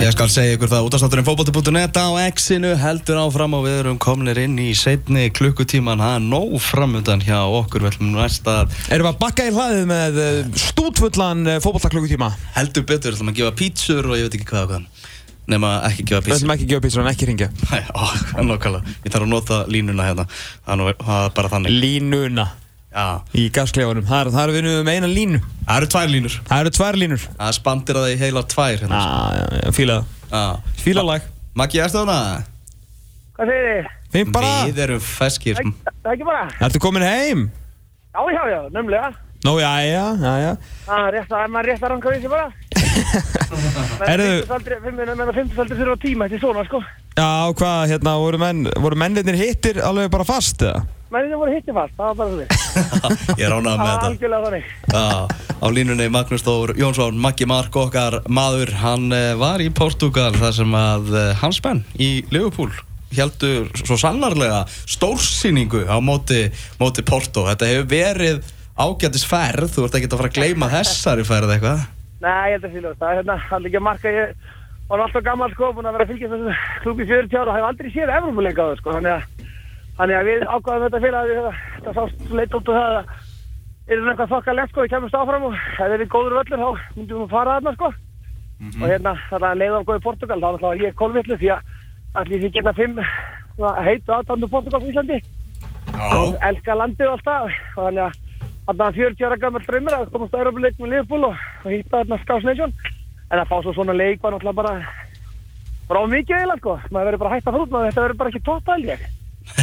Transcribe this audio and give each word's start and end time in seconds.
Ég 0.00 0.14
skal 0.14 0.30
segja 0.32 0.54
ykkur 0.56 0.70
það, 0.70 0.86
útastátturinn 0.88 1.26
fókbóti.net 1.26 1.98
á 2.00 2.08
X-inu 2.32 2.70
heldur 2.80 3.18
áfram 3.20 3.52
og 3.58 3.66
við 3.66 3.74
erum 3.82 3.98
kominir 4.00 4.38
inn 4.40 4.54
í 4.62 4.70
setni 4.76 5.26
klukkutíman. 5.36 6.00
Það 6.00 6.14
er 6.16 6.22
nóg 6.24 6.54
framöndan 6.64 7.20
hjá 7.24 7.36
okkur. 7.44 7.84
Við 7.84 7.90
ætlum 7.98 8.14
næsta 8.14 8.54
Erum 8.88 9.04
við 9.04 9.10
að 9.10 9.18
bakka 9.20 9.44
í 9.44 9.52
hlaðið 9.52 9.84
með 9.90 10.20
eh, 10.24 10.38
stútfullan 10.64 11.44
fókbaltaklukkutíma? 11.60 12.30
heldur 12.56 12.86
betur, 12.88 13.12
við 13.12 13.18
ætlum 13.20 13.32
að 13.34 13.40
gefa 13.42 13.52
pítsur 13.60 14.08
og 14.08 14.16
ég 14.16 14.30
veit 14.30 14.38
ekki 14.40 14.48
hvað 14.54 14.70
hvað. 14.72 14.88
Nema 15.50 15.74
ekki 15.90 16.06
gefa 16.08 16.22
Við 16.22 16.30
pítsur. 16.30 16.40
ætlum 16.40 16.54
ekki 16.56 16.64
að 16.64 16.72
gefa 16.72 16.86
pítsur 16.86 17.04
en 17.04 17.12
ekki 17.12 17.28
ringja 17.28 17.50
Nei, 17.68 17.82
ó, 17.92 18.02
nákvæmlega, 18.48 18.96
ég 19.04 19.12
þarf 19.12 19.26
að 19.28 19.32
nota 19.36 19.60
línuna 19.68 20.08
hérna. 20.08 20.26
Það 20.64 20.88
er 20.88 21.36
bara 21.36 21.52
þannig. 21.58 21.76
Línuna 21.84 22.48
Já, 22.90 23.04
í 23.38 23.44
gasklefanum 23.54 24.06
Það 24.08 24.20
er, 24.24 24.30
það 24.34 24.42
er 24.42 24.52
við 24.56 24.78
með 24.86 24.96
eina 24.98 25.10
línu 25.10 25.38
það 25.68 25.76
eru 25.76 25.88
tvær 25.94 26.08
línur 26.10 26.34
Það 26.48 26.62
eru 26.64 26.72
tvær 26.74 26.96
línur 26.98 27.26
það 27.28 27.52
spandir 27.60 27.98
að 28.00 28.06
það 28.06 28.14
í 28.14 28.18
heila 28.24 28.42
tvær 28.50 28.80
hérna. 28.82 29.02
Já, 29.60 29.72
fíla 29.76 29.98
það 30.00 30.40
Já. 30.40 30.74
Fíla 30.82 31.04
lag 31.06 31.28
Maggi, 31.60 31.80
erstu 31.84 32.00
þarna? 32.02 32.16
Hvað 33.38 33.52
segir 33.52 33.70
þið? 33.70 33.90
Finn 34.10 34.32
bara 34.34 34.50
Við 34.66 34.80
erum 34.88 35.02
feskir 35.06 35.60
Það 35.60 36.10
er 36.10 36.14
ekki 36.16 36.26
bara? 36.26 36.44
Ertu 36.66 36.82
komin 36.82 37.06
heim? 37.06 37.44
Já, 38.10 38.20
já, 38.34 38.42
já, 38.50 38.60
nefnilega. 38.74 39.12
Nú, 39.46 39.52
já, 39.62 39.70
já, 39.86 40.04
já, 40.20 40.32
já 40.42 40.50
Það 40.88 41.04
er 41.06 41.14
rétt 41.14 41.30
að, 41.30 41.44
er 41.46 41.52
maður 41.54 41.68
rétt 41.70 41.84
að 41.86 41.92
ranka 41.94 42.10
við 42.10 42.24
sig 42.26 42.32
bara. 42.34 42.48
Heyrðu- 44.10 44.42
Menna 44.98 45.32
50 45.32 45.62
aldrei 45.62 45.78
þurfa 45.78 45.96
tíma 46.02 46.26
eftir 46.26 46.42
svona, 46.42 46.64
sko. 46.66 46.80
Já, 47.18 47.50
hvað, 47.58 47.82
hérna, 47.90 48.14
voru, 48.22 48.38
menn, 48.40 48.66
voru 48.80 48.98
mennirnir 48.98 49.38
hittir 49.38 49.80
alveg 49.82 50.10
bara 50.12 50.26
fast, 50.28 50.62
eða? 50.62 50.84
Menni 51.10 51.32
það 51.32 51.40
voru 51.40 51.54
hitti 51.56 51.72
fast, 51.74 51.94
það 51.98 52.06
var 52.06 52.18
bara 52.20 52.28
þannig. 52.30 53.32
Ég 53.40 53.46
er 53.48 53.54
ánað 53.56 53.64
Það 53.64 53.80
með 53.80 53.80
var 53.80 53.96
þetta 53.96 54.10
algjörlega 54.10 54.44
þannig. 54.44 54.68
Já, 54.94 55.08
á 55.58 55.66
línunni 55.74 56.06
Magnús 56.14 56.44
Þór 56.46 56.72
Jónsson, 56.78 57.18
Maggi 57.24 57.48
Mark 57.50 57.78
okkar 57.82 58.20
maður, 58.30 58.70
hann 58.78 59.08
eh, 59.16 59.32
var 59.40 59.64
í 59.64 59.66
Portugal 59.74 60.30
þar 60.38 60.54
sem 60.60 60.76
að 60.78 61.10
eh, 61.18 61.32
hans 61.42 61.58
menn 61.66 61.82
í 61.98 62.12
Liverpool 62.30 62.70
heldur 63.10 63.66
svo 63.74 63.98
sannarlega 63.98 64.62
stórsýningu 64.86 65.82
á 65.90 65.98
móti, 65.98 66.44
móti 66.78 67.02
Porto. 67.02 67.48
Þetta 67.50 67.72
hefur 67.72 67.90
verið 67.90 68.54
ágætis 68.78 69.26
ferð, 69.26 69.66
þú 69.74 69.88
ert 69.88 69.98
ekki 69.98 70.12
að 70.12 70.20
fara 70.22 70.30
að 70.30 70.38
gleyma 70.38 70.70
þessari 70.78 71.26
ferð 71.26 71.56
eitthvað. 71.56 71.82
Nei, 72.20 72.52
ég 72.52 72.54
held 72.54 72.68
að 72.68 72.74
fylgja 72.76 72.94
það. 73.00 73.10
er 73.10 73.18
Hérna, 73.18 73.36
hann 73.50 73.66
ekki 73.66 73.80
að 73.80 73.86
marka 73.88 74.14
ég 74.14 74.48
var 74.90 75.04
alltaf 75.04 75.24
gammal, 75.24 75.50
sko, 75.54 75.72
búin 75.76 75.88
að 75.88 75.96
vera 75.96 76.06
að 76.06 76.12
fylgja 76.12 76.30
þessu 76.32 76.54
klúbi 76.84 77.06
40 77.08 77.40
ára 77.40 77.52
og 77.52 77.58
hef 77.58 77.66
aldrei 77.70 77.90
séð 77.94 78.14
Evrópuleika 78.16 78.66
á 78.66 78.68
það, 78.70 78.78
sko. 78.80 78.94
Þannig 78.96 79.12
að, 79.14 79.50
þannig 79.98 80.18
að 80.18 80.30
við 80.30 80.46
ákvaðum 80.50 80.86
þetta 80.86 81.02
fyrir 81.04 81.18
að 81.20 81.30
við, 81.30 81.58
þetta 81.76 81.96
sást 81.98 82.32
leitt 82.40 82.56
út 82.58 82.70
og 82.70 82.78
það 82.80 82.96
að 83.00 83.10
er 83.90 84.00
það 84.00 84.10
eitthvað 84.12 84.32
þokkalegt, 84.34 84.72
sko, 84.72 84.84
við 84.84 84.94
kemumst 84.94 85.18
áfram 85.18 85.46
og 85.48 85.58
ef 85.58 85.76
það 85.78 85.94
er 85.96 86.06
góður 86.14 86.38
völlur, 86.40 86.64
þá 86.64 86.96
myndum 86.96 87.22
við 87.22 87.34
fara 87.34 87.58
þarna, 87.58 87.74
sko. 87.78 87.92
og 88.60 88.86
hérna 88.90 89.14
þetta 89.30 89.52
leið 89.56 89.76
á 89.78 89.88
góði 89.88 90.02
Portugal 90.04 90.40
þá 90.40 90.46
er 90.46 90.54
náttúrulega 90.54 90.84
ég 90.84 90.96
kólvillu 91.00 91.36
því 91.40 91.52
að 91.54 91.70
allir 92.20 92.42
því 92.42 92.50
geta 92.56 92.74
fimm 92.76 92.98
heitu 93.86 94.14
aðdandu 94.14 94.48
Portugal 94.50 94.82
í 94.82 94.90
Íslandi 94.90 95.20
og 95.96 96.36
elska 96.48 96.76
landið 96.76 97.08
og 97.08 97.16
alltaf 97.16 97.46
og 97.76 97.86
þannig 97.86 98.02
að 98.04 98.18
þarna 98.70 98.90
40 98.98 99.26
ára 99.26 99.40
gammal 99.40 99.62
draumur 99.66 99.96
að 99.96 100.10
komast 100.14 100.36
að 100.36 100.52
með 100.54 100.90
Liverpool 100.92 101.28
og, 101.30 101.44
og 101.64 101.70
hýtta 101.72 102.02
þarna 102.04 102.40
Nation 102.50 102.74
en 103.30 103.38
að 103.38 103.48
fá 103.50 103.56
svo 103.62 103.74
svona 103.74 103.94
leik 103.96 104.22
var 104.22 104.34
náttúrulega 104.34 104.58
bara 104.58 104.74
bara 105.90 106.04
á 106.06 106.10
mikið 106.10 106.36
eiginlega 106.36 106.60
sko. 106.60 106.76
Maður 106.90 107.08
verður 107.08 107.22
bara 107.22 107.32
hægt 107.34 107.48
að 107.48 107.56
frútna 107.56 107.86
þetta 107.88 108.04
verður 108.04 108.20
bara 108.20 108.30
ekki 108.30 108.44
tóttæl 108.46 108.82
ég. 108.86 109.06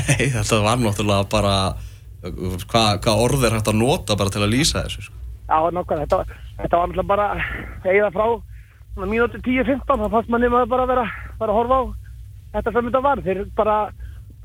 Nei, 0.07 0.25
þetta 0.33 0.59
var 0.65 0.81
náttúrulega 0.81 1.29
bara, 1.31 1.53
hvað 2.73 2.89
hva 3.05 3.15
orð 3.23 3.47
er 3.47 3.55
hægt 3.57 3.71
að 3.71 3.79
nota 3.79 4.17
bara 4.19 4.33
til 4.33 4.43
að 4.43 4.53
lýsa 4.55 4.83
þessu, 4.83 5.07
sko. 5.07 5.15
Já, 5.47 5.57
nokkað, 5.71 6.03
þetta, 6.03 6.41
þetta 6.63 6.81
var 6.81 6.91
náttúrulega 6.91 7.11
bara 7.13 7.27
eigða 7.87 8.11
frá 8.15 8.27
mínúti 8.97 9.39
10-15 9.45 10.03
þá 10.03 10.07
fannst 10.09 10.31
manni 10.33 10.49
maður 10.51 10.71
bara 10.73 10.87
að 10.87 10.91
vera, 10.91 11.05
vera 11.39 11.53
að 11.53 11.59
horfa 11.61 11.77
á 11.79 11.83
þetta 12.57 12.73
sem 12.75 12.87
þetta 12.89 13.03
var. 13.07 13.23
Þeir 13.27 13.43
bara 13.55 13.77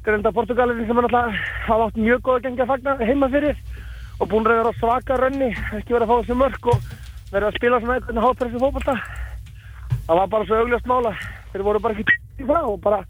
greinda 0.07 0.34
Portugalin 0.34 0.83
sem 0.86 0.98
er 0.98 1.07
náttúrulega 1.09 1.47
hafa 1.67 1.89
átt 1.89 2.03
mjög 2.03 2.27
góða 2.27 2.45
gengi 2.47 2.62
að 2.62 2.75
fagna 2.75 2.98
heima 3.03 3.31
fyrir 3.33 3.57
og 4.20 4.29
búin 4.30 4.47
að 4.47 4.61
vera 4.61 4.74
svaka 4.79 5.18
rönni 5.18 5.51
ekki 5.79 5.95
vera 5.95 6.07
að 6.07 6.11
fá 6.13 6.17
þessu 6.20 6.39
mörg 6.39 6.68
og 6.70 6.91
vera 7.33 7.48
að 7.48 7.57
spila 7.57 7.81
svona 7.81 7.97
eitthvað 7.98 8.23
hápressu 8.27 8.61
fókbalta 8.63 8.95
það 10.07 10.19
var 10.20 10.29
bara 10.35 10.47
svo 10.48 10.61
augljóst 10.61 10.87
mála 10.91 11.13
þeir 11.53 11.65
voru 11.67 11.81
bara 11.85 11.95
ekki 11.95 12.17
í 12.43 12.47
það 12.48 12.69
og 12.73 12.79
bara 12.85 13.01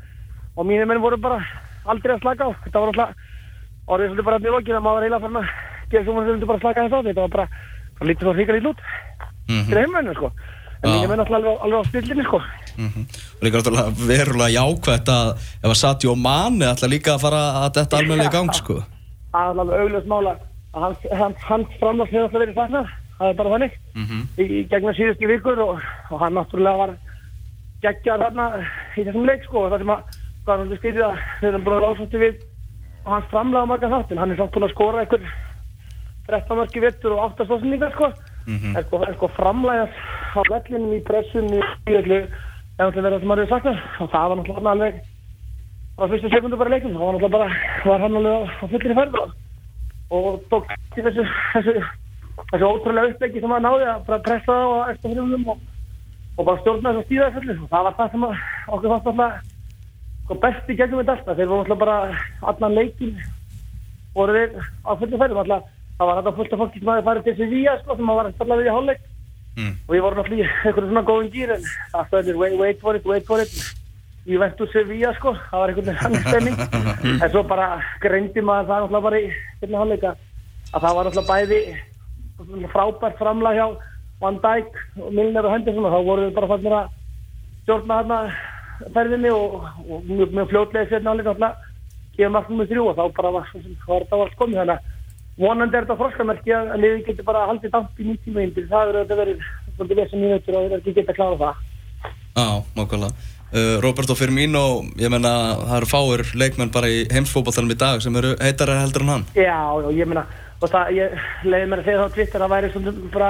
og 0.56 0.66
mínir 0.68 0.86
menn 0.86 1.00
voru 1.02 1.16
bara 1.16 1.38
aldrei 1.88 2.14
að 2.14 2.20
slaka 2.22 2.46
á. 2.46 2.50
Þetta 2.64 2.78
var 2.80 2.90
náttúrulega 2.92 3.14
orðið 3.92 4.08
svolítið 4.12 4.26
bara 4.28 4.38
mjög 4.44 4.56
okkur 4.60 4.76
að 4.78 4.84
maður 4.86 5.02
eiginlega 5.06 5.24
fann 5.24 5.38
að 5.40 5.46
gera 5.90 6.04
svo 6.06 6.14
maður 6.16 6.46
bara 6.46 6.58
að 6.58 6.64
slaka 6.66 6.82
þess 6.84 6.94
á 6.94 7.00
þetta 7.08 7.22
var 7.24 7.32
bara, 7.36 7.46
það 7.98 8.08
lítið 8.10 8.26
svo 8.28 8.34
ríkar 8.38 8.58
í 8.60 8.64
lút 8.66 8.80
Mhm. 9.48 9.64
til 9.68 9.78
heimvennu 9.78 10.14
sko. 10.14 10.28
En 10.82 10.90
mínir 10.90 11.08
menn 11.08 11.18
náttúrulega 11.18 11.50
alveg, 11.50 11.62
alveg 11.64 11.78
á 11.82 11.88
stillinni 11.88 12.24
sko. 12.28 12.38
Mm 12.78 13.02
Og 13.02 13.42
líka 13.42 13.58
náttúrulega 13.58 13.90
verulega 14.06 14.54
jákvætt 14.58 15.08
að 15.08 15.28
ef 15.64 15.70
að 15.72 15.80
Satjó 15.82 16.14
Mani 16.16 16.64
ætla 16.64 16.88
líka 16.88 17.14
að 17.16 17.20
fara 17.26 17.42
að 17.66 17.72
detta 17.74 17.96
almennilega 17.98 18.30
í 18.30 18.32
gang, 18.32 18.54
sko. 18.54 18.74
það 19.32 19.50
er 19.50 19.60
alveg 19.62 19.80
augljóst 19.82 20.06
mála 20.06 20.32
að 20.74 20.80
hans, 20.82 20.98
hans, 21.12 21.36
hans 21.48 21.68
hefur 21.78 21.88
alltaf 21.90 22.32
verið 22.32 22.54
saknað 22.54 22.86
það 23.22 23.30
er 23.30 23.38
bara 23.40 23.54
þannig. 23.54 23.78
Mm 23.94 24.22
í, 24.38 24.44
í 24.44 24.62
gegnum 24.70 24.96
síðustu 24.98 25.30
vikur 25.30 25.62
og, 25.62 25.82
og 26.10 26.22
hann 26.22 26.36
náttúrulega 26.38 26.82
var 26.82 26.96
geggjar 27.82 28.22
þarna 28.26 28.48
í 28.96 29.04
þessum 29.06 29.28
leik 29.28 29.46
sko. 29.46 29.68
Það 29.70 29.84
sem 29.84 29.94
að 29.94 30.20
hann 30.50 30.76
skritið 30.76 31.06
að 31.06 31.22
við 31.40 31.48
erum 31.52 31.64
búin 31.66 31.78
að 31.78 31.86
ráðsótti 31.86 32.22
við 32.22 32.42
og 33.04 33.10
hans 33.14 33.30
framlega 33.30 33.70
marga 33.70 33.90
þáttin 33.90 34.20
hann 34.22 34.34
er 34.34 34.38
samt 34.38 34.54
búin 34.54 34.66
að 34.66 34.74
skora 34.74 35.02
einhver 35.02 35.26
13 36.28 36.58
mörki 36.58 36.82
vittur 36.82 37.16
og 37.16 37.24
8 37.32 37.46
stóðsendingar 37.48 37.94
sko. 37.96 38.12
Mhm. 38.46 38.76
en 38.76 38.84
sko, 38.84 39.02
en 39.06 39.14
sko 39.14 39.28
framlega 39.36 39.86
á 40.34 40.40
vellinum 40.50 40.94
í 40.96 41.02
pressunni 41.06 41.60
í 41.86 41.94
öllu 41.94 42.18
ef 42.22 42.94
það 42.94 43.02
verður 43.02 43.12
það 43.12 43.20
sem 43.20 43.28
maður 43.30 43.42
hefur 43.44 43.54
saknað 43.54 43.78
og 44.00 44.10
það 44.10 44.28
var 44.28 44.36
náttúrulega 44.38 44.72
alveg 44.72 44.94
á 45.92 46.02
fyrstu 46.10 46.30
sekundu 46.32 46.58
bara 46.58 46.72
leikum 46.74 46.96
það 46.96 47.04
var 47.06 47.14
náttúrulega 47.14 47.36
bara 47.36 47.48
var 47.86 48.00
hann 48.02 48.16
alveg 48.18 48.32
á, 48.34 48.40
á 48.62 48.64
fullri 48.72 48.96
ferð 48.98 49.18
og, 50.12 50.40
tók 50.50 50.72
þessu, 50.96 51.26
þessu 51.54 51.74
þessu 52.52 52.68
ótrúlega 52.68 53.12
uppleggi 53.12 53.40
sem 53.42 53.54
hann 53.54 53.64
náði 53.64 53.86
að 53.88 54.02
bara 54.08 54.24
pressa 54.26 54.56
það 54.56 54.72
á 54.72 54.90
eftir 54.92 55.12
fyrirunum 55.12 55.52
og, 55.52 55.60
og 56.36 56.48
bara 56.48 56.60
stjórna 56.60 56.92
þessu 56.92 57.04
stíða 57.06 57.28
þessu 57.36 57.54
og 57.56 57.70
það 57.70 57.86
var 57.86 57.94
það 57.98 58.10
sem 58.14 58.26
að 58.26 58.34
okkur 58.76 58.92
fannst 58.92 59.12
alltaf 59.12 59.38
sko, 60.24 60.38
besti 60.42 60.76
gegnum 60.78 61.02
þetta 61.02 61.14
alltaf. 61.16 61.38
Þeir 61.38 61.52
voru 61.52 61.64
alltaf 61.64 61.80
bara 61.82 61.96
allan 62.52 62.76
leikin 62.76 63.14
voru 64.16 64.36
þeir 64.36 64.66
á 64.84 64.90
fullu 65.00 65.22
ferðum. 65.22 65.40
Alltaf 65.44 65.70
það 65.96 66.10
var 66.10 66.20
alltaf 66.20 66.40
fullt 66.40 66.52
af 66.56 66.62
fólki 66.64 66.82
sem 66.82 66.92
hafi 66.92 67.06
farið 67.08 67.28
til 67.28 67.36
Sevilla 67.40 67.76
sko 67.80 67.96
sem 67.96 68.12
var 68.12 68.28
alltaf 68.28 68.52
við 68.52 68.66
í 68.66 68.74
hálfleik. 68.76 69.08
Mm. 69.52 69.72
og 69.84 69.90
við 69.92 70.00
vorum 70.00 70.20
alltaf 70.22 70.32
í 70.32 70.44
einhverju 70.48 70.88
svona 70.88 71.04
góðum 71.04 71.26
gýr 71.28 71.50
en 71.52 71.64
það 71.92 72.06
stöðir 72.08 72.38
wait, 72.40 72.54
wait 72.56 72.78
for 72.80 72.96
it, 72.96 73.04
wait 73.04 73.26
for 73.28 73.42
it. 73.42 73.52
Ég 74.24 74.40
veit 74.40 74.60
úr 74.64 74.70
Sevilla 74.72 75.10
sko 75.18 75.34
það 75.36 75.60
var 75.60 75.72
einhvern 75.72 75.88
veginn 75.90 76.00
hann 76.00 76.28
stemning. 76.28 76.60
En 77.22 77.32
svo 77.32 77.42
bara 77.44 77.66
greindi 78.00 78.44
maður 78.44 78.70
það 78.70 78.86
alltaf 78.86 79.08
bara 79.08 79.20
í 79.20 79.32
að 80.72 80.80
það 80.86 80.94
var 80.96 81.10
alltaf 81.10 81.28
bæði 81.28 81.58
frábært 82.72 83.18
framlag 83.20 83.58
hjá 83.58 83.66
Van 84.22 84.38
Dijk 84.42 84.70
og 85.02 85.12
Milner 85.12 85.46
og 85.48 85.54
Henderson 85.56 85.88
og 85.88 85.94
þá 85.94 86.00
voru 86.06 86.26
við 86.28 86.34
bara 86.36 86.50
fannir 86.52 86.78
að 86.78 86.90
stjórna 87.62 87.98
þarna 88.00 88.18
ferðinni 88.94 89.30
og, 89.34 89.58
og 89.88 90.08
mjög, 90.08 90.32
mjög 90.36 90.48
fljótlega 90.52 90.90
sérna 90.90 91.12
hálfleika 91.12 91.34
alltaf 91.34 91.68
gefa 92.16 92.32
marknum 92.34 92.62
með 92.62 92.72
þrjú 92.72 92.86
og 92.90 92.98
þá 92.98 93.04
bara 93.16 93.34
var, 93.38 93.52
þetta 93.52 94.20
var 94.20 94.32
komið. 94.38 94.58
Þannig 94.60 94.74
að 94.74 95.42
vonandi 95.42 95.78
er 95.78 95.86
þetta 95.86 95.98
froskamerki 96.00 96.54
að 96.56 96.72
liðið 96.82 97.04
getur 97.08 97.28
bara 97.28 97.46
haldið 97.50 97.74
damp 97.74 98.00
í 98.00 98.08
90 98.08 98.36
minnir 98.36 98.66
það 98.70 98.88
verður 98.88 99.04
þetta 99.04 99.20
verið 99.22 99.46
svolítið 99.76 100.02
vesum 100.02 100.24
mínútur 100.24 100.58
og 100.58 100.66
það 100.66 100.74
er 100.76 100.82
ekki 100.82 100.96
geta 100.98 101.14
að 101.14 101.20
klára 101.20 101.38
það. 101.42 101.62
Já, 102.32 102.48
nákvæmlega. 102.76 103.30
Uh, 103.52 103.76
Roberto 103.84 104.14
Firmino, 104.16 104.80
ég 104.96 105.10
menna, 105.12 105.30
það 105.68 105.76
eru 105.82 105.88
fáir 105.90 106.22
leikmenn 106.40 106.70
bara 106.72 106.88
í 106.88 107.02
heimsfókbaltanum 107.12 107.74
í 107.74 107.76
dag 107.76 108.00
sem 108.00 108.14
eru 108.16 108.30
heitara 108.40 108.78
heldur 108.80 109.04
en 109.04 109.10
hann. 109.12 109.24
Já, 109.36 109.58
já, 109.84 109.90
ég 109.98 110.08
meina 110.08 110.22
og 110.62 110.70
það, 110.72 110.92
ég 110.96 111.16
leiði 111.44 111.66
mér 111.68 111.82
að 111.82 111.88
segja 111.90 111.98
það 112.00 112.08
á 112.08 112.14
Twitter 112.14 112.40
að 112.40 112.46
það 112.46 112.54
væri 112.54 112.70
svona 112.72 112.92
bara 113.12 113.28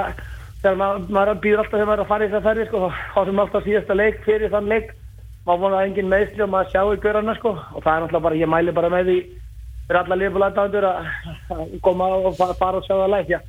þegar 0.63 0.77
maður, 0.79 1.07
maður 1.17 1.39
býður 1.43 1.61
alltaf 1.63 1.73
þegar 1.75 1.89
maður 1.89 1.99
er 1.99 2.05
að 2.05 2.11
fara 2.13 2.23
í 2.23 2.29
þessar 2.31 2.45
ferði 2.47 2.67
sko, 2.69 2.81
þá 3.15 3.19
sem 3.27 3.41
alltaf 3.43 3.65
síðasta 3.67 3.97
leik 3.99 4.21
fyrir 4.23 4.53
þann 4.53 4.69
leik 4.71 4.93
maður 5.43 5.61
vonaði 5.65 5.89
engin 5.89 6.11
meðsli 6.13 6.45
og 6.45 6.51
maður 6.53 6.71
sjáu 6.71 6.93
görana 7.03 7.35
sko 7.41 7.51
og 7.57 7.83
það 7.83 7.91
er 7.97 8.05
náttúrulega 8.05 8.23
bara, 8.29 8.39
ég 8.39 8.51
mæli 8.53 8.75
bara 8.79 8.91
með 8.93 9.09
því 9.11 9.17
fyrir 9.89 9.99
alla 10.05 10.19
liðbúlæðadandur 10.21 10.87
að 10.87 11.11
að 11.57 11.75
koma 11.83 12.07
og 12.29 12.37
fa- 12.39 12.53
fara 12.61 12.79
og 12.79 12.87
sjá 12.87 12.95
það 12.95 13.11
læk 13.17 13.33
já, 13.33 13.39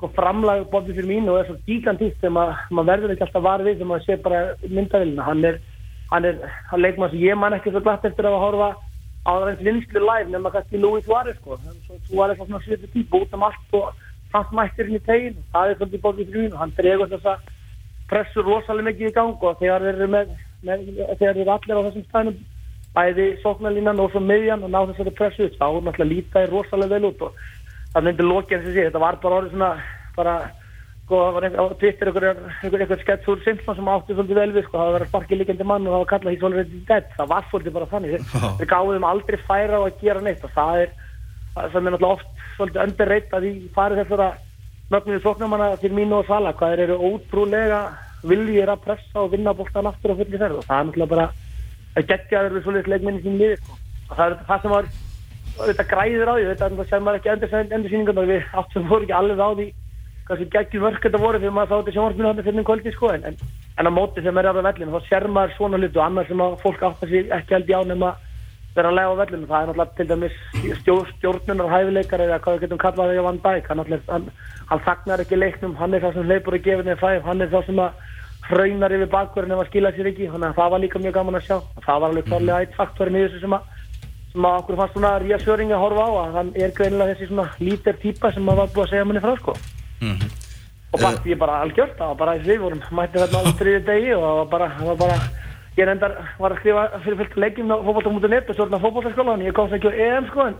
sko 0.00 0.10
framlag 0.16 0.66
Bobby 0.74 0.96
Firmino 0.98 1.36
er 1.38 1.46
svo 1.52 1.60
gigantíkt 1.70 2.18
sem 2.24 2.34
að 2.42 2.50
maður 2.74 2.90
verður 2.90 3.14
ekki 3.14 3.26
alltaf 3.28 3.46
var 3.46 3.62
við 3.68 3.78
sem 3.78 3.92
maður 3.92 4.06
sé 4.08 4.18
bara 4.26 4.42
myndavillina 4.66 5.28
hann 5.28 5.44
er, 5.52 5.60
hann 6.10 6.24
er, 6.24 6.40
hann 6.70 6.82
leikmann 6.82 7.10
sem 7.10 7.22
ég 7.24 7.38
man 7.38 7.56
ekki 7.56 7.72
svo 7.72 7.82
glatt 7.84 8.04
eftir 8.04 8.28
að 8.28 8.38
horfa 8.42 8.72
á 9.26 9.32
aðeins 9.34 9.62
vinslu 9.66 10.02
live 10.02 10.30
nema 10.30 10.52
kannski 10.54 10.78
Louis 10.78 11.04
Suárez 11.04 11.38
sko. 11.40 11.58
Suárez 12.08 12.38
var 12.38 12.46
svona 12.46 12.62
svipu 12.64 12.90
típ 12.92 13.14
út 13.18 13.34
um 13.34 13.46
allt 13.48 13.78
og 13.78 13.92
fannst 14.32 14.52
mættirinn 14.54 14.98
í 15.00 15.04
tegin. 15.06 15.38
Það 15.52 15.70
er 15.70 15.78
svolítið 15.80 16.04
Bobby 16.04 16.26
Firmino, 16.30 16.60
hann 16.60 16.74
dregur 16.78 17.10
þessa 17.10 17.38
pressu 18.10 18.44
rosalega 18.46 18.90
mikið 18.90 19.10
í 19.10 19.14
gang 19.16 19.48
og 19.48 19.58
þegar 19.58 19.82
þeir 19.82 19.94
eru 19.94 20.10
með, 20.12 20.36
með 20.62 20.84
þegar 20.92 21.18
þeir 21.22 21.40
eru 21.42 21.54
allir 21.56 21.80
á 21.82 21.86
þessum 21.88 22.06
stænum 22.06 22.36
bæði 22.96 23.26
sóknarlínan 23.42 24.00
og 24.00 24.12
svo 24.12 24.22
miðjan 24.24 24.62
og 24.64 24.72
ná 24.72 24.78
þessari 24.90 25.12
pressu 25.18 25.48
þá 25.56 25.66
er 25.66 25.82
náttúrulega 25.84 26.12
lítaði 26.12 26.50
rosalega 26.52 26.94
vel 26.94 27.10
út 27.10 27.24
og 27.26 27.40
það 27.92 28.06
myndi 28.06 28.26
lokið 28.26 28.56
eins 28.56 28.68
og 28.68 28.76
sé, 28.76 28.86
þetta 28.86 29.02
var 29.02 29.18
bara 29.24 29.40
orðið 29.40 29.56
svona 29.56 29.72
bara 30.16 30.36
sko, 31.06 31.20
það 31.22 31.36
var 31.36 31.46
einhver, 31.46 31.62
á 31.62 31.78
Twitter 31.80 32.10
einhver, 32.10 32.26
einhver, 32.62 32.80
einhver 32.82 33.02
skets 33.02 33.28
úr 33.30 33.42
Simpson 33.44 33.78
sem 33.78 33.90
átti 33.92 34.16
svolítið 34.16 34.40
vel 34.40 34.54
við, 34.56 34.66
sko, 34.66 34.80
það 34.80 34.94
var 34.96 35.04
að 35.04 35.10
sparki 35.12 35.38
líkjandi 35.38 35.66
mann 35.70 35.86
og 35.86 35.94
það 35.94 36.02
var 36.02 36.10
kallað 36.12 36.32
því 36.34 36.40
svolítið 36.42 36.86
dead, 36.90 37.12
það 37.16 37.30
var 37.32 37.46
svolítið 37.50 37.76
bara 37.76 37.90
þannig, 37.92 38.16
þeir, 38.16 38.56
þeir 38.58 38.70
gáðu 38.72 38.96
þeim 38.96 39.08
aldrei 39.10 39.38
færa 39.46 39.78
á 39.78 39.82
að 39.86 40.00
gera 40.02 40.24
neitt 40.26 40.42
og 40.46 40.52
það 40.56 40.82
er, 40.82 40.90
það 41.54 41.70
sem 41.76 41.86
er 41.86 41.94
náttúrulega 41.94 42.16
oft 42.18 42.44
svolítið 42.56 42.82
underreitt 42.86 43.36
að 43.36 43.46
því 43.46 43.54
farið 43.76 44.02
þessara 44.02 44.28
mögnuðu 44.90 45.22
sóknamanna 45.22 45.70
til 45.82 45.92
mínu 45.94 46.20
og 46.20 46.28
Sala, 46.28 46.52
hvað 46.58 46.82
eru 46.84 46.98
ótrúlega 47.08 47.80
viljir 48.26 48.70
að 48.70 48.84
pressa 48.84 49.22
og 49.22 49.32
vinna 49.32 49.54
boltan 49.56 49.88
aftur 49.90 50.14
á 50.14 50.18
fulli 50.18 50.38
ferð. 50.38 50.60
Og 50.60 50.68
það 50.68 50.78
er 50.78 50.86
náttúrulega 50.90 51.12
bara 51.14 51.26
að 51.96 52.06
getja 52.12 52.44
þeir 52.44 52.54
við 52.54 52.66
svolítið 52.66 52.92
leikminni 52.92 53.24
sín 53.24 53.40
liði, 53.40 53.56
sko. 53.62 53.78
Maður 60.26 60.42
kannski 60.42 60.50
geggjum 60.50 60.82
vörk 60.82 61.02
þetta 61.02 61.18
voru 61.22 61.38
þegar 61.38 61.54
maður 61.54 61.70
þá 61.70 61.76
þetta 61.76 61.94
sjónvarpinu 61.96 62.28
hann 62.28 62.42
fyrir 62.46 62.64
kvöldi 62.66 62.92
sko 62.94 63.10
en, 63.14 63.24
en, 63.24 63.36
en 63.78 63.86
á 63.86 63.92
móti 63.94 64.22
sem 64.22 64.38
er 64.38 64.48
á 64.50 64.52
vellinu 64.58 64.94
þá 64.94 65.06
sér 65.06 65.28
maður 65.30 65.54
svona 65.56 65.78
hlutu 65.78 66.00
og 66.00 66.06
annars 66.06 66.28
sem 66.28 66.42
að 66.42 66.56
fólk 66.62 66.82
átta 66.82 67.06
sig 67.06 67.30
ekki 67.30 67.60
í 67.62 67.76
á 67.76 67.80
nema 67.86 68.16
vera 68.74 68.90
að 68.90 68.98
lega 68.98 69.12
á 69.14 69.20
vellinu 69.22 69.46
það 69.46 69.62
er 69.62 69.70
náttúrulega 69.70 69.96
til 69.96 70.08
dæmis 70.10 70.34
stjórn, 70.80 71.12
stjórnunar 71.16 71.72
hæfileikar 71.72 72.24
eða 72.26 72.40
hvað 72.42 72.56
við 72.58 72.66
getum 72.66 72.82
kallað 72.82 73.14
að 73.14 73.22
Van 73.28 73.40
Dijk 73.46 73.70
hann, 73.70 73.84
hann, 74.10 74.26
hann 74.66 74.84
þagnar 74.88 75.22
ekki 75.22 75.38
leiknum 75.38 75.78
hann 75.78 75.94
er 75.94 76.04
það 76.04 76.18
sem 76.18 76.28
hleypur 76.28 76.58
að 76.58 76.66
gefa 76.66 76.84
niður 76.84 77.00
fæf 77.04 77.30
hann 77.30 77.46
er 77.46 77.54
það 77.54 77.70
sem 77.70 77.80
að 77.86 78.04
hraunar 78.46 78.92
yfir 78.94 79.08
bakverðin 79.10 79.56
ef 79.56 79.62
að 79.64 79.70
skila 79.70 79.90
sér 79.94 80.10
ekki. 80.12 80.28
Þannig 80.30 80.52
að 80.52 80.58
það 80.60 80.68
var 80.74 80.82
líka 80.84 81.00
mjög 81.02 81.16
gaman 81.16 81.38
að 81.38 81.46
sjá. 81.48 81.56
Það 81.82 82.02
var 82.02 82.12
alveg 82.12 82.28
klárlega 82.28 82.58
eitt 82.62 82.76
faktorin 82.76 83.16
í 83.18 83.24
þessu 83.24 83.40
sem 83.42 83.56
að 83.56 83.72
sem 84.36 84.44
að 84.44 84.58
okkur 84.60 84.78
fannst 84.80 84.96
svona 84.96 85.14
ríasöring 85.22 85.72
að 85.72 85.82
horfa 85.82 86.04
á 86.04 86.10
að 86.20 86.36
hann 86.36 86.52
er 86.60 86.76
greinilega 86.76 87.14
þessi 87.14 87.30
svona 87.30 87.48
lítir 87.62 87.98
típa 88.02 88.32
sem 88.34 88.44
maður 88.44 88.62
var 88.62 88.74
búið 88.74 88.84
að 88.84 88.92
segja 88.92 89.08
manni 89.08 89.24
frá 89.24 89.34
sko 89.40 89.54
Mhm. 90.00 90.30
og 90.92 91.00
fannst 91.00 91.26
ég 91.26 91.38
bara 91.38 91.60
algjört 91.64 91.96
það 91.98 92.08
var 92.12 92.20
bara 92.20 92.36
þessi 92.36 92.50
við 92.52 92.60
vorum. 92.60 92.80
Mætti 92.90 93.18
þarna 93.18 93.42
á 93.42 93.52
þriði 93.60 93.84
degi 93.86 94.14
og 94.14 94.22
það 94.22 94.36
var 94.36 94.48
bara, 94.54 94.68
það 94.78 94.86
var 94.86 94.96
bara 94.96 95.18
ég 95.76 95.86
reyndar 95.86 96.12
var 96.38 96.50
að 96.50 96.58
skrifa 96.60 96.84
fyrir 97.04 97.18
fullt 97.20 97.36
leikjum 97.36 97.72
á 97.72 97.76
fótbolta.net 97.84 98.50
og 98.50 98.56
svona 98.56 98.80
fótboltaskólan 98.80 99.44
ég 99.44 99.52
komst 99.56 99.74
ekki 99.76 99.92
á 99.92 99.98
EM 100.06 100.28
sko 100.30 100.46
en, 100.46 100.56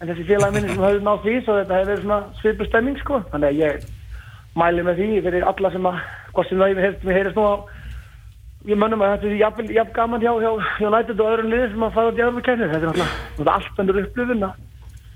en 0.00 0.08
þessi 0.08 0.26
félagi 0.28 0.54
minni 0.54 0.68
sem 0.74 0.84
höfðu 0.84 1.04
náð 1.06 1.22
því 1.24 1.36
svo 1.44 1.56
þetta 1.60 1.78
hefur 1.78 1.90
verið 1.92 2.04
svona 2.04 2.20
svipu 2.40 2.68
stemming 2.68 2.98
sko. 3.00 3.22
Þannig 3.32 3.48
að 3.48 3.60
ég 3.62 3.88
mæli 4.58 4.84
með 4.84 5.00
því 5.00 5.22
fyrir 5.24 5.48
alla 5.48 5.70
sem 5.72 5.88
að 5.88 6.00
hvort 6.34 6.48
sem 6.48 6.58
það 6.58 6.72
ég 6.72 7.04
mér 7.04 7.18
heyrist 7.18 7.38
nú 7.38 7.46
á 7.48 7.54
ég 8.68 8.78
mönnum 8.78 9.02
að 9.02 9.12
þetta 9.14 9.28
er 9.28 9.36
jafn, 9.38 9.68
jafn 9.72 9.92
gaman 9.94 10.22
hjá, 10.22 10.32
hjá, 10.42 10.50
hjá 10.80 10.88
United 10.90 11.20
og 11.22 11.30
öðrum 11.32 11.52
liðum 11.52 11.70
sem 11.72 11.84
að 11.86 11.94
fara 11.94 12.10
út 12.10 12.18
í 12.18 12.24
öðrum 12.26 12.44
kæmni 12.44 12.68
þetta 12.68 12.78
er 12.78 12.88
náttúrulega 12.90 13.54
allt 13.54 13.82
öndur 13.82 14.00
upplifun 14.02 14.46
að 14.48 14.56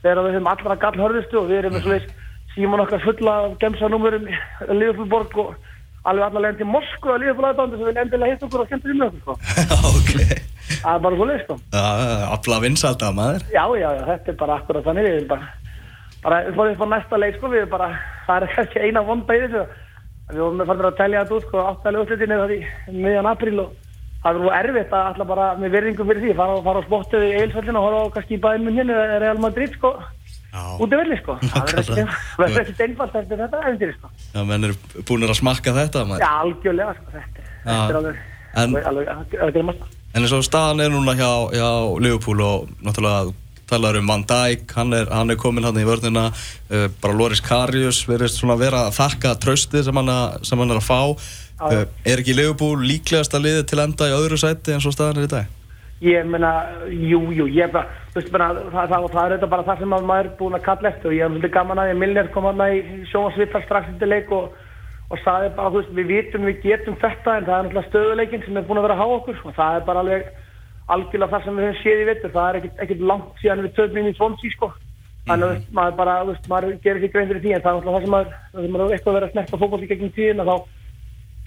þegar 0.03 0.21
við 0.23 0.37
höfum 0.37 0.51
allra 0.53 0.77
gall 0.85 1.01
hörðustu 1.03 1.41
og 1.41 1.49
við 1.51 1.59
erum 1.59 1.75
með 1.77 1.87
svoleiðis 1.87 2.22
síman 2.55 2.85
okkar 2.85 3.03
fulla 3.05 3.37
af 3.47 3.59
gemsanúmurum 3.63 4.27
Liverpoolborg 4.69 5.37
og 5.43 5.53
alveg 6.09 6.25
allar 6.27 6.45
leginn 6.47 6.61
til 6.63 6.71
Moskva 6.71 7.15
og 7.15 7.23
Liverpool 7.23 7.49
aðdándu 7.49 7.79
sem 7.79 7.89
vil 7.89 8.01
endilega 8.03 8.35
hitta 8.35 8.49
okkur 8.49 8.65
og 8.65 8.73
því 8.73 8.97
með 8.99 9.07
okkur 9.09 9.21
sko. 9.23 9.37
ok 9.99 10.51
það 10.83 10.95
er 10.95 11.05
bara 11.05 11.19
svoleiðis 11.19 11.45
sko. 11.47 11.59
Afla 12.37 12.59
vinsalda 12.65 13.13
maður 13.17 13.47
já, 13.53 13.65
já, 13.79 13.89
já, 13.99 14.03
þetta 14.11 14.33
er 14.33 14.41
bara 14.43 14.59
akkurat 14.59 14.89
þannig 14.89 15.07
við 15.07 15.17
erum 15.19 15.31
bara, 15.31 15.49
bara 16.25 16.41
við 16.49 16.59
fórum 16.59 16.75
upp 16.75 16.85
á 16.85 16.93
næsta 16.95 17.23
leik 17.23 17.39
sko, 17.39 17.53
við 17.53 17.63
erum 17.63 17.73
bara, 17.77 17.89
það 18.27 18.47
er 18.49 18.55
kannski 18.57 18.83
eina 18.83 19.05
vonda 19.07 19.37
í 19.37 19.45
þessu 19.45 19.65
við 20.33 20.43
vorum 20.43 20.67
farin 20.67 20.89
að 20.89 20.99
telja 20.99 21.23
þetta 21.23 21.39
út 21.39 21.47
sko, 21.49 21.65
áttalega 21.71 22.07
útlutinni 22.07 22.41
það 22.41 22.55
í 22.57 22.61
miðjan 22.99 23.31
apríl 23.31 23.57
og 23.63 23.73
það 24.23 24.33
er 24.33 24.43
nú 24.43 24.53
erfitt 24.57 24.97
að 24.97 25.07
alltaf 25.11 25.31
bara 25.33 25.47
með 25.61 25.77
virðingum 25.77 26.11
fyrir 26.11 26.25
því, 26.25 26.35
fara, 26.39 26.59
fara 26.67 26.83
á 26.83 26.87
spottuð 26.87 27.27
í 27.27 27.33
eilsvöldin 27.41 27.79
og 27.79 27.87
horfa 27.87 28.03
á 28.03 28.15
kannski 28.17 28.39
í 28.39 28.43
bæðin 28.43 28.67
minn 28.67 28.79
hinn 28.81 28.93
eða 28.95 29.19
Real 29.23 29.41
Madrid 29.43 29.75
sko, 29.77 29.93
út 30.53 30.93
í 30.93 30.99
velli 31.01 31.17
sko. 31.23 31.39
Það 31.41 31.71
verður 31.73 31.93
ekkert- 31.97 32.37
verður 32.39 32.83
einfalt 32.87 33.15
eftir 33.23 33.39
þetta 33.43 33.61
æfintýri 33.63 33.95
sko. 33.97 34.11
Já 34.35 34.45
menn 34.51 34.65
eru 34.69 34.77
búin 35.09 35.25
að 35.29 35.35
smakka 35.41 35.73
þetta 35.79 36.05
maður. 36.09 36.25
Já, 36.27 36.33
algjörlega 36.45 36.95
sko, 36.99 37.13
þetta, 37.17 37.47
er- 37.65 37.91
er 37.91 38.01
alveg 38.01 38.17
En- 38.53 38.75
alveg, 38.77 38.87
alveg, 38.87 39.39
alveg, 39.41 39.77
En 40.15 40.21
eins 40.23 40.33
og 40.37 40.43
staðan 40.45 40.81
er 40.85 40.91
núna 40.93 41.15
hjá, 41.17 41.31
hjá 41.57 41.69
Liverpool 42.05 42.41
og 42.45 42.69
náttúrulega 42.85 43.33
talar 43.67 43.97
um 43.97 44.07
Van 44.07 44.25
Dijk, 44.29 44.71
hann 44.77 44.93
er, 44.93 45.07
hann 45.09 45.31
er 45.31 45.37
komin 45.41 45.65
hann 45.65 45.79
í 45.81 45.87
vörnina, 45.89 46.27
uh, 46.71 46.89
bara 47.01 47.15
Loris 47.17 47.41
Karius 47.41 48.03
verðist 48.05 48.37
svona 48.43 48.59
vera 48.61 48.91
að 48.91 48.99
þakka 48.99 49.33
tröstið 49.41 49.85
sem 49.87 49.95
hann, 49.97 50.11
að, 50.13 50.45
sem 50.45 50.59
hann 50.59 50.71
er 50.71 50.77
að 50.83 50.85
fá. 50.85 51.01
Uh, 51.63 51.85
er 52.05 52.19
ekki 52.21 52.35
Liverpool 52.37 52.77
líklegast 52.85 53.33
að 53.33 53.47
liði 53.47 53.65
til 53.71 53.79
enda 53.81 54.05
í 54.11 54.13
öðru 54.19 54.37
sæti 54.37 54.75
eins 54.75 54.85
og 54.85 54.93
staðan 54.93 55.23
er 55.23 55.25
í 55.25 55.33
dag? 55.33 55.47
Ég 56.03 56.27
meina, 56.27 56.51
jú, 56.91 57.21
jú, 57.31 57.47
ég 57.47 57.71
bara, 57.71 57.87
veist 58.17 58.31
bara, 58.35 58.49
það, 58.73 58.91
það, 58.91 59.05
það 59.13 59.25
er 59.25 59.35
þetta 59.37 59.49
bara 59.53 59.67
það 59.69 59.83
sem 59.83 59.93
að 59.95 60.07
maður 60.09 60.29
er 60.29 60.37
búinn 60.41 60.59
að 60.59 60.65
kalla 60.67 60.91
eftir 60.91 61.11
og 61.13 61.15
ég 61.15 61.23
er 61.23 61.31
svolítið 61.31 61.53
gaman 61.55 61.83
að 61.83 61.91
ég 61.93 62.01
Milner 62.01 62.31
kom 62.35 62.49
hann 62.49 62.63
í 62.67 62.81
sjónvarsvittar 63.13 63.67
strax 63.69 63.93
eftir 63.93 64.11
leik 64.11 64.33
og, 64.35 64.57
og 65.13 65.23
sagði 65.23 65.53
bara, 65.59 65.71
þú 65.71 65.79
veist, 65.79 65.93
við 66.01 66.11
vitum 66.11 66.49
við 66.51 66.59
getum 66.67 66.99
þetta 67.05 67.37
en 67.39 67.47
það 67.47 67.55
er 67.55 67.69
náttúrulega 67.69 67.91
stöðuleikin 67.93 68.47
sem 68.49 68.59
er 68.59 68.67
búinn 68.67 68.83
að 68.83 68.89
vera 68.89 68.99
að 68.99 69.05
há 69.05 69.17
okkur 69.21 69.41
og 69.47 69.57
það 69.61 69.79
er 69.79 69.87
bara 69.93 70.03
alveg 70.03 70.29
algjörlega 70.91 71.33
það 71.37 71.47
sem 71.47 71.59
við 71.61 71.69
höfum 71.69 71.83
séð 71.85 72.03
í 72.03 72.09
vittur, 72.11 72.35
það 72.35 72.49
er 72.49 72.71
ekkit 72.83 73.07
langt 73.13 73.43
síðan 73.45 73.63
við 73.63 73.75
töfum 73.79 74.03
inn 74.03 74.11
í 74.11 74.17
svonsi, 74.19 74.51
sko. 74.57 74.73
Þannig 75.23 75.47
að 75.47 75.53
þú 75.53 75.55
veist, 75.55 75.75
maður 75.79 75.99
bara, 76.01 76.15
þú 76.27 76.33
veist, 76.33 76.47
maður 76.51 76.79
gerir 76.83 76.99
ekki 76.99 77.15
grein 77.15 77.29
fyrir 77.31 77.43
því 77.45 77.53
en 77.55 77.63
það 77.63 77.71
er 77.71 77.77
náttúrulega 77.77 77.95
það 77.95 78.07
sem 78.07 78.15
maður, 78.17 78.33
það 78.53 78.65
sem 78.65 78.73
maður 78.75 78.89
er 78.89 78.97
eitthvað 78.97 79.17
verið 79.17 79.29
að 79.29 79.35
snerta 79.37 79.61
fótbolli 79.61 79.91
gegnum 79.93 80.15
tíðina 80.17 80.47
þá 80.49 80.55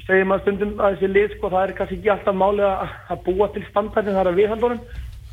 segir 0.06 0.30
maður 0.30 0.46
stundum 0.46 0.80
að 0.80 0.96
þessi 0.96 1.12
lið 1.12 1.36
sko, 1.36 1.52
það 1.54 1.64
er 1.66 1.76
kannski 1.80 2.00
ekki 2.00 2.14
alltaf 2.14 2.38
máli 2.38 2.66
að, 2.68 2.96
að 3.14 3.22
búa 3.28 3.50
til 3.54 3.66
standardin 3.70 4.18
þar 4.18 4.32
að 4.32 4.42
viðhaldunum. 4.42 4.82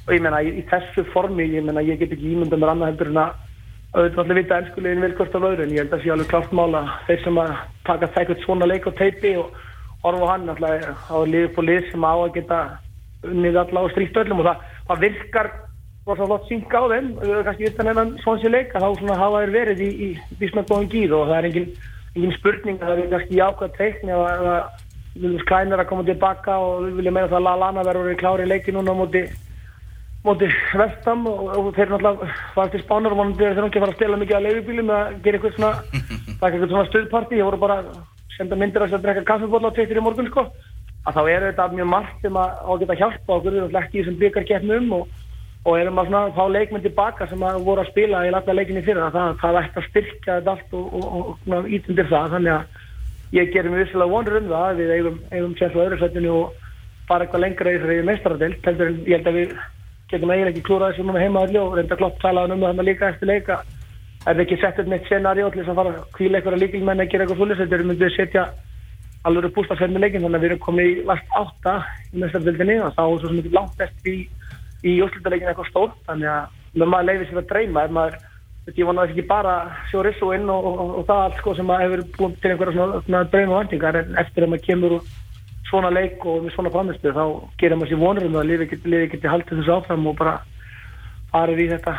Og 0.03 0.13
ég 0.17 0.23
meina 0.25 0.43
í, 0.43 0.53
í 0.59 0.63
þessu 0.71 1.05
formi, 1.13 1.47
ég 1.53 1.67
meina 1.67 1.85
ég 1.87 2.01
get 2.01 2.15
ekki 2.15 2.33
ímynda 2.33 2.59
mér 2.59 2.73
annað 2.73 2.93
heldur 2.93 3.13
en 3.13 3.21
að 3.23 3.41
auðvitað 3.93 4.23
allir 4.23 4.39
vita 4.41 4.59
ennskulegin 4.59 5.05
vel 5.05 5.13
hvort 5.19 5.35
af 5.37 5.45
öðru 5.45 5.65
en 5.67 5.75
ég 5.75 5.83
held 5.83 5.93
að 5.93 6.03
sé 6.03 6.13
alveg 6.15 6.31
klart 6.31 6.55
mála 6.57 6.81
þeir 7.09 7.21
sem 7.27 7.41
að 7.43 7.51
taka 7.85 8.09
þækert 8.15 8.47
svona 8.47 8.69
leik 8.71 8.87
og 8.89 8.95
teipi 8.97 9.35
og 9.37 9.59
horfa 10.07 10.25
á 10.25 10.33
hann 10.33 10.49
alltaf 10.49 11.13
á 11.13 11.17
lið 11.29 11.51
på 11.53 11.65
lið 11.67 11.91
sem 11.91 12.07
á 12.09 12.15
að 12.15 12.33
geta 12.39 12.61
unnið 13.29 13.59
alla 13.63 13.85
og 13.85 13.93
stríkt 13.93 14.17
öllum 14.23 14.41
og 14.41 14.49
það, 14.49 14.65
það 14.89 15.05
virkar 15.05 15.51
rosa 16.07 16.29
flott 16.31 16.49
synka 16.49 16.81
á 16.81 16.85
þeim 16.95 17.11
kannski 17.21 17.69
utan 17.69 17.91
hennan 17.93 18.15
svonsi 18.25 18.51
leik 18.51 18.73
að 18.73 18.87
þá 18.87 19.03
svona 19.03 19.19
hafa 19.21 19.43
þeir 19.45 19.55
verið 19.59 19.85
í, 19.85 19.91
í 19.93 20.39
bísmætt 20.41 20.73
engin, 22.17 22.35
spurning 22.39 22.81
að 22.81 22.89
það 22.91 23.03
er 23.03 23.13
kannski 23.15 23.39
jákvæð 23.39 23.77
teikni 23.79 24.17
að, 24.17 24.47
að 24.53 24.89
Viljum 25.13 25.41
Skræn 25.43 25.73
er 25.75 25.81
að 25.83 25.89
koma 25.91 26.05
tilbaka 26.09 26.55
og 26.57 26.87
við 26.87 27.01
viljum 27.01 27.17
meina 27.19 27.29
það 27.29 27.39
að 27.43 27.47
Lallana 27.47 27.83
verður 27.85 28.21
klári 28.21 28.47
í 28.47 28.49
leiki 28.49 28.73
núna 28.73 28.95
móti 28.97 29.27
móti 30.25 30.49
vestam 30.79 31.27
og, 31.27 31.43
og 31.51 31.69
þeir 31.77 31.93
náttúrulega 31.93 32.29
fara 32.55 32.73
til 32.73 32.81
spánar 32.85 33.13
og 33.13 33.21
vonandi 33.21 33.45
er 33.45 33.57
þeir 33.57 33.67
ekki 33.67 33.81
að 33.81 33.85
fara 33.85 33.93
að 33.93 33.99
stela 33.99 34.21
mikið 34.21 34.39
að 34.39 34.47
leifubílum 34.47 34.93
að 34.95 35.17
gera 35.25 35.41
eitthvað 35.41 35.57
svona 35.59 36.69
svona 36.73 36.85
stuðparti, 36.89 37.41
ég 37.41 37.49
voru 37.49 37.61
bara 37.61 37.81
að 37.83 37.91
senda 38.37 38.59
myndir 38.59 38.87
að 38.87 38.95
drekka 39.03 39.27
kaffibóla 39.29 39.73
á 39.73 39.75
tveitir 39.77 39.99
í 40.01 40.05
morgun 40.05 40.31
sko, 40.31 40.47
að 41.05 41.19
þá 41.19 41.23
er 41.27 41.47
þetta 41.49 41.69
mjög 41.75 41.91
margt 41.91 42.25
sem 42.25 42.39
að, 42.39 42.55
á 42.63 42.71
að 42.71 42.81
geta 42.85 42.99
hjálpa 43.03 43.37
okkur 43.37 43.53
við 43.53 43.61
erum 43.65 43.79
ekki 43.83 43.99
í 43.99 44.03
þessum 44.03 44.19
byggar 44.23 44.49
keppnum 44.49 44.95
og, 45.01 45.21
og 45.63 45.77
erum 45.79 46.01
að 46.03 46.09
svona 46.09 46.23
fá 46.35 46.43
leikmenn 46.51 46.83
tilbaka 46.83 47.29
sem 47.31 47.43
að 47.47 47.61
voru 47.67 47.85
að 47.85 47.91
spila 47.93 48.25
í 48.27 48.33
lagna 48.35 48.57
leikinni 48.59 48.83
fyrir 48.87 49.13
það, 49.15 49.37
það 49.43 49.59
ætti 49.61 49.79
að 49.79 49.89
styrkja 49.91 50.39
þetta 50.39 50.55
allt 50.57 50.73
og, 50.79 50.97
og, 50.99 51.37
og, 51.47 51.69
ítundir 51.71 52.09
það, 52.11 52.33
þannig 52.37 52.55
að 52.57 53.37
ég 53.39 53.53
gerir 53.55 53.71
mér 53.71 53.85
vissilega 53.85 54.13
vonur 54.13 54.41
um 54.41 54.49
það 54.51 54.67
að 54.71 54.81
við 54.83 54.97
eigum, 54.97 55.21
eigum 55.31 55.55
sér 55.61 55.71
svo 55.73 55.85
öðru 55.85 56.01
sættinu 56.01 56.33
og 56.41 56.57
fara 57.09 57.27
eitthvað 57.27 57.45
lengra 57.45 57.71
í 57.71 57.79
þessari 57.79 58.09
meistaradeild 58.09 58.67
heldur 58.67 58.91
en 58.91 58.99
ég 59.07 59.15
held 59.17 59.31
að 59.31 59.39
við 59.39 59.55
getum 60.13 60.35
eiginlega 60.35 60.53
ekki 60.53 60.67
klúrað 60.67 60.93
þessu 60.93 61.07
núna 61.07 61.23
heima 61.23 61.47
öllu 61.47 61.63
og 61.63 61.79
reynda 61.79 61.99
klopp 62.01 62.19
talaðan 62.23 62.57
um 62.59 62.67
það 62.67 62.85
líka 62.89 63.13
eftir 63.13 63.31
leika 63.31 63.63
er 64.27 64.37
við 64.37 64.45
ekki 64.45 64.61
sett 64.63 64.83
upp 64.83 64.91
neitt 64.91 65.09
scenario 65.09 65.49
til 65.51 65.63
þess 65.63 65.73
að 65.73 65.81
fara 65.81 65.95
að 65.95 66.05
kvíla 66.19 66.39
eitthvað 66.39 66.61
líkilmenn 66.63 67.03
að 67.03 67.11
gera 67.13 67.25
eitthvað 67.25 67.41
svolítið 67.41 67.63
þetta 67.63 67.79
er 67.79 67.89
myndið 67.89 68.09
að 68.09 68.17
setja 68.19 68.45
alveg 69.27 69.55
bústafsverð 69.57 69.95
með 69.95 70.05
leikin 70.05 70.25
þannig 70.27 70.39
að 70.39 70.45
við 70.45 70.51
erum 70.51 70.63
komið 70.67 70.91
í 70.91 70.95
last 71.09 71.35
átta 71.39 71.75
í 72.13 72.23
meistaradildinni 72.23 72.79
og 72.83 72.95
þá 72.97 73.03
svo 73.07 73.31
sem 73.31 73.41
ekki 73.43 73.55
langt 73.57 73.85
eftir 73.87 74.13
í, 74.13 74.23
í 74.83 74.99
úrslutaleikin 75.05 75.51
eitthvað 75.51 75.71
stórt 75.71 75.99
þannig 76.09 76.31
að 76.33 76.87
maður 76.87 77.09
leiði 77.09 77.29
sér 77.29 77.43
að 77.43 77.51
dreyma 77.53 77.89
maður 77.97 78.21
ég 78.71 78.87
vona 78.87 79.03
að 79.03 79.11
það 79.11 79.17
ekki 79.17 79.27
bara 79.27 79.55
sjó 79.91 80.05
rissu 80.07 80.31
inn 80.37 80.51
og, 80.53 80.67
og, 80.71 80.95
og 81.01 81.07
það 81.09 81.25
allt 81.25 81.39
sko 81.41 81.55
sem 81.59 81.71
að 81.75 81.83
hefur 81.83 82.03
búin 82.17 82.35
til 82.39 82.53
einhverja 82.53 82.77
svona, 82.77 83.03
svona 83.07 83.23
drauma 83.33 83.59
vendingar 83.59 83.99
en 83.99 84.19
eftir 84.23 84.47
að 84.47 84.53
maður 84.53 84.67
kemur 84.69 84.97
úr 84.99 85.09
svona 85.73 85.91
leik 85.91 86.27
og 86.29 86.45
með 86.45 86.55
svona 86.55 86.73
framistu 86.75 87.15
þá 87.17 87.25
gerir 87.59 87.81
maður 87.81 87.93
sér 87.93 88.03
vonur 88.03 88.27
um 88.29 88.39
að 88.39 88.51
liði 88.51 88.69
geti, 88.71 88.99
geti 89.15 89.33
haldið 89.33 89.63
þessu 89.63 89.75
áfram 89.77 90.07
og 90.11 90.19
bara 90.21 90.35
farið 91.33 91.65
í 91.65 91.71
þetta 91.73 91.97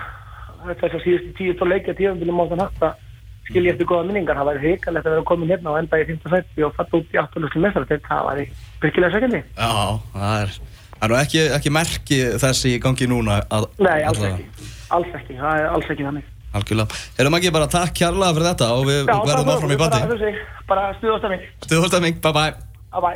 þess 0.70 0.94
að 0.94 1.04
síðustu 1.04 1.34
tíu 1.40 1.56
tó 1.60 1.68
leikja 1.68 1.98
tíðanbílum 1.98 2.40
á 2.40 2.46
þann 2.52 2.64
hatt 2.64 2.86
að 2.88 3.02
skilja 3.50 3.74
eftir 3.74 3.90
góða 3.90 4.08
minningar 4.08 4.40
það 4.40 4.50
væri 4.52 4.62
hrikalegt 4.64 5.08
að 5.08 5.18
vera 5.18 5.28
komin 5.28 5.52
hérna 5.52 5.74
og 5.74 5.80
enda 5.82 6.00
í 6.00 6.06
5. 6.08 6.30
sætti 6.32 6.64
og 6.64 6.76
fatta 6.78 7.00
út 7.02 7.12
í 7.12 7.20
8. 7.20 7.44
mestar 7.66 7.88
það 8.08 8.28
væri 8.30 8.46
virkilega 8.86 9.18
sækjandi 9.18 9.42
Já, 9.44 9.74
það 10.14 10.38
er, 10.38 10.56
það 11.04 11.10
er 11.10 11.14
nú 11.14 11.20
ekki, 11.20 11.42
ekki 11.60 11.72
merki 11.76 12.20
þessi 12.42 12.72
í 12.78 12.80
gangi 12.84 13.08
núna 13.12 13.42
að, 13.52 13.68
Nei, 13.84 14.00
alls 14.08 14.22
allavega. 14.24 14.40
ekki, 14.40 14.72
alls 14.98 15.18
ekki, 15.20 15.36
það 15.42 15.60
er 15.60 15.68
alls 15.76 15.92
ekki 15.92 16.08
þannig 16.08 16.30
Algjörlega. 16.54 16.98
Erum 17.18 17.34
ekki 17.40 17.50
bara 17.50 17.66
takk 17.66 17.96
kjærlega 17.98 18.34
fyrir 18.38 18.48
þetta 18.52 18.66
og 18.78 18.84
við 18.86 19.00
Já, 19.10 19.14
verðum 19.26 19.48
bara- 19.48 19.54
áfram 19.58 19.72
í 19.74 19.78
bara, 19.82 20.02
bandi. 20.04 20.34
bara 20.70 20.84
stuðast 21.00 21.24
að 21.26 21.32
mig, 21.34 21.48
Stuðhólstæming, 21.66 22.20
bye 22.22 22.34
bye. 22.40 22.54
að 22.94 23.08
bæ 23.08 23.14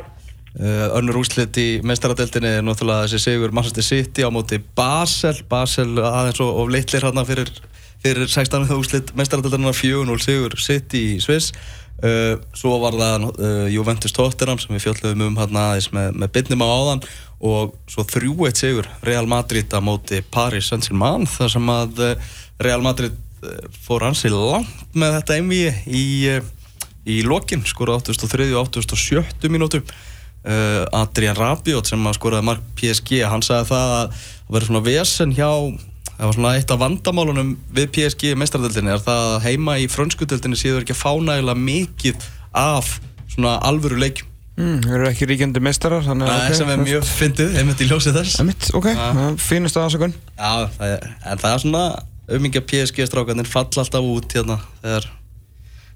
Uh, 0.58 0.88
önnur 0.96 1.18
úrslit 1.20 1.54
í 1.60 1.66
meistaradeldinni 1.86 2.48
er 2.58 2.62
náttúrulega 2.64 3.04
þessi 3.04 3.18
sigur 3.20 3.52
Manchester 3.54 3.84
City 3.84 4.24
á 4.26 4.30
móti 4.32 4.56
Basel 4.74 5.36
Basel 5.46 5.92
aðeins 6.00 6.40
og, 6.42 6.48
og 6.64 6.70
litlir 6.72 7.04
hérna 7.04 7.22
fyrir, 7.28 7.52
fyrir 8.02 8.26
16. 8.26 8.64
úrslit 8.74 9.12
meistaradeldinna 9.14 9.70
4-0 9.76 10.16
sigur 10.24 10.56
City 10.58 11.02
í 11.12 11.20
Sviss 11.22 11.52
uh, 12.02 12.40
svo 12.56 12.78
var 12.82 12.96
það 12.96 13.28
uh, 13.36 13.68
Juventus 13.70 14.16
Tottenham 14.16 14.58
sem 14.58 14.74
við 14.74 14.88
fjöldum 14.88 15.22
um 15.28 15.38
hérna 15.38 15.68
aðeins 15.76 15.92
með, 15.94 16.16
með 16.24 16.32
bytnum 16.40 16.64
á 16.64 16.68
áðan 16.74 17.04
og 17.38 17.74
svo 17.86 18.02
3-1 18.02 18.58
sigur 18.58 18.88
Real 19.06 19.28
Madrid 19.30 19.70
á 19.70 19.78
móti 19.78 20.20
Paris 20.26 20.70
Saint-Germain 20.70 21.26
þar 21.30 21.52
sem 21.54 21.70
að 21.70 22.00
uh, 22.02 22.30
Real 22.62 22.82
Madrid 22.82 23.14
uh, 23.14 23.66
fór 23.86 24.08
ansi 24.08 24.30
langt 24.32 24.96
með 24.98 25.20
þetta 25.20 25.38
MV 25.44 25.58
í, 25.86 26.06
uh, 26.34 26.48
í 27.06 27.20
lokin 27.26 27.62
skora 27.66 28.00
83 28.02 28.50
og 28.58 28.72
87 28.74 29.50
mínútu. 29.52 29.82
Adrian 30.48 31.36
Rabiot 31.36 31.88
sem 31.90 32.04
að 32.06 32.14
skoraði 32.14 32.46
mark 32.46 32.60
PSG 32.78 33.18
hann 33.26 33.42
sagði 33.44 33.66
það 33.68 33.90
að 33.92 33.96
það 33.98 34.52
verður 34.54 34.68
svona 34.68 34.82
vesen 34.86 35.32
hjá 35.34 35.48
það 36.14 36.22
var 36.22 36.36
svona 36.36 36.52
eitt 36.56 36.72
af 36.72 36.80
vandamálunum 36.80 37.50
við 37.74 37.90
PSG 37.96 38.30
meistaradeldinni 38.38 38.94
er 38.94 39.02
það 39.02 39.24
að 39.34 39.44
heima 39.44 39.74
í 39.82 39.88
frönskudeldinni 39.90 40.56
séður 40.56 40.86
ekki 40.86 40.94
að 40.94 41.02
fá 41.02 41.10
nægilega 41.26 41.64
mikið 41.66 42.28
af 42.62 42.94
svona 43.34 43.58
alvöru 43.66 43.98
leikjum 44.00 44.30
Mm, 44.58 44.78
þeir 44.82 44.94
eru 44.96 45.08
ekki 45.12 45.26
ríkjandi 45.30 45.60
meistarar, 45.62 46.02
þannig 46.02 46.26
að... 46.26 46.38
okay, 46.42 46.56
sem 46.58 46.70
er 46.72 46.80
mjög 46.82 47.04
fyndið, 47.06 47.58
einmitt 47.60 47.82
í 47.84 47.86
ljósið 47.86 48.16
þess 48.18 48.40
Emitt, 48.42 48.68
ok, 48.74 48.88
Já. 48.90 49.04
fínust 49.38 49.78
aðsakun. 49.78 50.14
Já, 50.34 50.50
það 50.74 50.94
er, 50.96 51.04
en 51.30 51.42
það 51.44 51.52
er 51.52 51.62
svona 51.62 51.82
umingja 52.38 52.62
PSG-strákarnir 52.72 53.48
falla 53.48 53.84
alltaf 53.84 54.08
út 54.12 54.34
hérna 54.34 54.56
þegar 54.82 55.06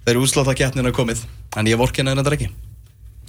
þegar 0.04 0.20
úsláta 0.22 0.54
keppnin 0.58 0.88
er 0.88 0.94
komið 0.96 1.24
en 1.58 1.72
ég 1.72 1.80
vorkina 1.80 2.14
hennar 2.14 2.36
ekki 2.38 2.52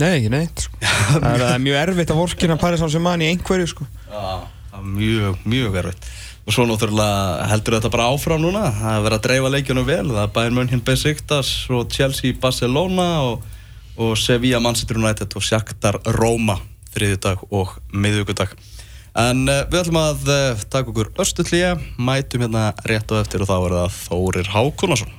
Nei, 0.01 0.19
ekki 0.19 0.29
neitt, 0.33 0.67
sko. 0.67 0.77
það 0.83 1.25
er, 1.31 1.41
það 1.43 1.55
er 1.55 1.63
mjög 1.65 1.79
erfitt 1.81 2.13
að 2.13 2.21
vorkina 2.21 2.59
Paris 2.61 2.81
Saint-Germain 2.81 3.21
í 3.25 3.31
einhverju, 3.33 3.67
sko. 3.69 3.85
Já, 4.09 4.21
það 4.69 4.77
er 4.79 4.87
mjög, 5.01 5.41
mjög 5.53 5.81
erfitt 5.83 6.07
og 6.43 6.51
svo 6.51 6.65
náttúrulega 6.67 7.45
heldur 7.47 7.77
þetta 7.77 7.91
bara 7.93 8.09
áfram 8.11 8.41
núna 8.43 8.65
það 8.75 8.97
er 8.97 9.03
verið 9.05 9.17
að 9.17 9.25
dreifa 9.27 9.51
leikjunum 9.53 9.85
vel 9.87 10.07
það 10.09 10.23
er 10.25 10.31
Bayern 10.35 10.57
München 10.57 10.81
Besiktas 10.83 11.51
og 11.71 11.93
Chelsea 11.93 12.35
Barcelona 12.35 13.05
og, 13.29 13.45
og 13.97 14.15
Sevilla 14.17 14.59
Manchester 14.63 14.97
United 14.97 15.35
og 15.35 15.43
Shakhtar 15.43 15.99
Roma 16.17 16.57
þriðjudag 16.93 17.43
og 17.51 17.75
miðvíkudag 17.93 18.53
en 19.19 19.43
uh, 19.45 19.65
við 19.69 19.79
ætlum 19.83 19.99
að 20.01 20.23
uh, 20.29 20.63
taka 20.73 20.89
okkur 20.89 21.11
östutlíja 21.21 21.75
mætum 21.97 22.45
hérna 22.45 22.71
rétt 22.87 23.11
á 23.13 23.21
eftir 23.21 23.43
og 23.43 23.49
þá 23.51 23.57
er 23.57 23.75
það 23.75 23.99
Þórir 24.07 24.47
Hákonarsson 24.53 25.11